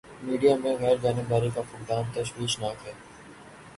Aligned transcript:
Media 0.23 0.55
میں 0.55 0.73
غیر 0.79 0.95
جانبداری 1.01 1.49
کا 1.55 1.61
فقدان 1.71 2.03
تشویش 2.13 2.59
ناک 2.59 2.87
ہے۔ 2.87 2.93